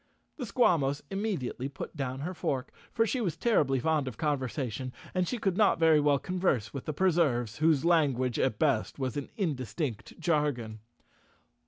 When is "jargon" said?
10.19-10.79